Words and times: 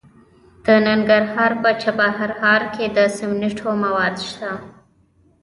د 0.65 0.67
ننګرهار 0.87 1.51
په 1.61 1.69
چپرهار 1.81 2.61
کې 2.73 2.85
د 2.95 2.97
سمنټو 3.17 3.69
مواد 3.83 4.15
شته. 4.29 4.51